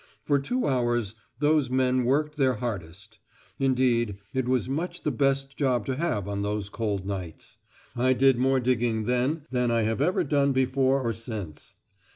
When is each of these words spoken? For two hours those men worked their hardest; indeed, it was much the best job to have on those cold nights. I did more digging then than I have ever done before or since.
For 0.23 0.39
two 0.39 0.65
hours 0.67 1.13
those 1.37 1.69
men 1.69 2.05
worked 2.05 2.35
their 2.35 2.55
hardest; 2.55 3.19
indeed, 3.59 4.17
it 4.33 4.47
was 4.47 4.67
much 4.67 5.03
the 5.03 5.11
best 5.11 5.55
job 5.57 5.85
to 5.85 5.95
have 5.95 6.27
on 6.27 6.41
those 6.41 6.69
cold 6.69 7.05
nights. 7.05 7.57
I 7.95 8.13
did 8.13 8.39
more 8.39 8.59
digging 8.59 9.03
then 9.03 9.43
than 9.51 9.69
I 9.69 9.83
have 9.83 10.01
ever 10.01 10.23
done 10.23 10.53
before 10.53 11.01
or 11.03 11.13
since. 11.13 11.75